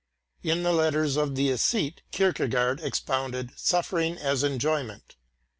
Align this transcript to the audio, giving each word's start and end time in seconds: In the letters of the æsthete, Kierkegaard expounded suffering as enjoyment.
In 0.41 0.63
the 0.63 0.73
letters 0.73 1.15
of 1.15 1.35
the 1.35 1.49
æsthete, 1.49 1.99
Kierkegaard 2.11 2.79
expounded 2.81 3.51
suffering 3.55 4.17
as 4.17 4.43
enjoyment. 4.43 5.15